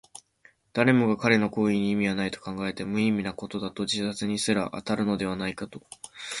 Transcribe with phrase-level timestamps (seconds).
[0.73, 2.83] 誰もが彼の行為に意味はないと考えた。
[2.87, 5.83] 無意味なことだと、自殺にすら当たるのではないかと。